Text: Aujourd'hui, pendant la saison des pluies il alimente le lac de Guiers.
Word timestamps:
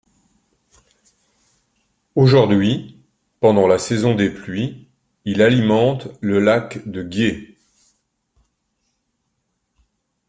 Aujourd'hui, 2.15 2.97
pendant 3.39 3.67
la 3.67 3.77
saison 3.77 4.15
des 4.15 4.31
pluies 4.31 4.87
il 5.25 5.43
alimente 5.43 6.07
le 6.21 6.39
lac 6.39 6.89
de 6.89 7.03
Guiers. 7.03 7.55